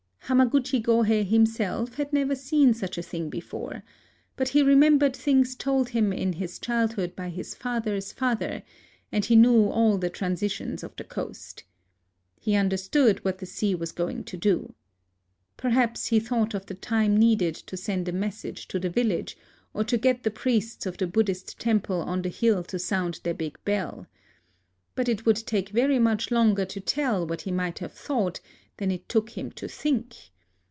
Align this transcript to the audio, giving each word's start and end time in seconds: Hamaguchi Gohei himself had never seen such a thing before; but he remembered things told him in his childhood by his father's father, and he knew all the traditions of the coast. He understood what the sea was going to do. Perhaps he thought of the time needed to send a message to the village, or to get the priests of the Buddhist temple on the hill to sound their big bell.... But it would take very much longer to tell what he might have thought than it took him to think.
Hamaguchi 0.27 0.81
Gohei 0.81 1.23
himself 1.27 1.95
had 1.95 2.13
never 2.13 2.35
seen 2.35 2.73
such 2.73 2.97
a 2.97 3.01
thing 3.03 3.29
before; 3.29 3.83
but 4.37 4.47
he 4.47 4.63
remembered 4.63 5.13
things 5.13 5.57
told 5.57 5.89
him 5.89 6.13
in 6.13 6.31
his 6.31 6.57
childhood 6.57 7.17
by 7.17 7.27
his 7.27 7.53
father's 7.53 8.13
father, 8.13 8.63
and 9.11 9.25
he 9.25 9.35
knew 9.35 9.65
all 9.67 9.97
the 9.97 10.09
traditions 10.09 10.83
of 10.83 10.95
the 10.95 11.03
coast. 11.03 11.65
He 12.39 12.55
understood 12.55 13.19
what 13.25 13.39
the 13.39 13.45
sea 13.45 13.75
was 13.75 13.91
going 13.91 14.23
to 14.23 14.37
do. 14.37 14.73
Perhaps 15.57 16.05
he 16.05 16.19
thought 16.21 16.53
of 16.53 16.67
the 16.67 16.75
time 16.75 17.17
needed 17.17 17.55
to 17.55 17.75
send 17.75 18.07
a 18.07 18.13
message 18.13 18.69
to 18.69 18.79
the 18.79 18.89
village, 18.89 19.37
or 19.73 19.83
to 19.83 19.97
get 19.97 20.23
the 20.23 20.31
priests 20.31 20.85
of 20.85 20.95
the 20.97 21.07
Buddhist 21.07 21.59
temple 21.59 21.99
on 21.99 22.21
the 22.21 22.29
hill 22.29 22.63
to 22.63 22.79
sound 22.79 23.19
their 23.25 23.33
big 23.33 23.59
bell.... 23.65 24.07
But 24.95 25.09
it 25.09 25.25
would 25.25 25.35
take 25.45 25.69
very 25.69 25.99
much 25.99 26.31
longer 26.31 26.63
to 26.63 26.79
tell 26.79 27.27
what 27.27 27.41
he 27.41 27.51
might 27.51 27.79
have 27.79 27.91
thought 27.93 28.39
than 28.77 28.89
it 28.89 29.07
took 29.07 29.31
him 29.37 29.51
to 29.51 29.67
think. 29.67 30.15